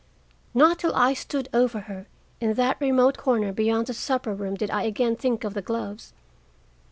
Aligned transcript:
Not 0.55 0.79
till 0.79 0.95
I 0.95 1.13
stood 1.13 1.47
over 1.53 1.81
her 1.81 2.07
in 2.39 2.55
that 2.55 2.81
remote 2.81 3.19
corner 3.19 3.51
beyond 3.53 3.85
the 3.85 3.93
supper 3.93 4.33
room 4.33 4.55
did 4.55 4.71
I 4.71 4.81
again 4.81 5.15
think 5.15 5.43
of 5.43 5.53
the 5.53 5.61
gloves. 5.61 6.15